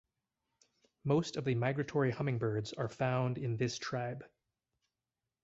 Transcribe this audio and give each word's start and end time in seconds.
Most 1.03 1.35
of 1.37 1.45
the 1.45 1.53
migratory 1.53 2.09
hummingbirds 2.09 2.73
are 2.73 2.89
found 2.89 3.37
in 3.37 3.55
this 3.57 3.77
tribe. 3.77 4.23